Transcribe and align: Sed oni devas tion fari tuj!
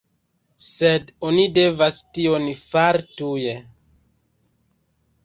Sed 0.67 1.11
oni 1.31 1.43
devas 1.57 1.99
tion 2.19 2.47
fari 2.63 3.05
tuj! 3.21 3.45